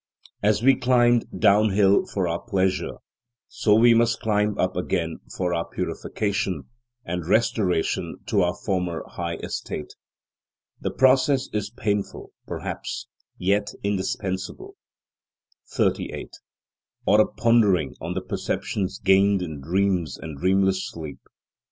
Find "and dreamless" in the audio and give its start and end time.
20.17-20.89